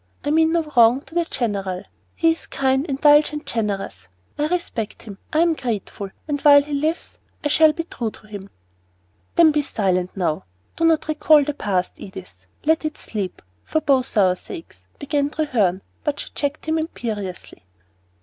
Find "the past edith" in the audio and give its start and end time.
11.43-12.47